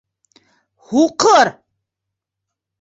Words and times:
Һуҡыр!.. 0.87 1.53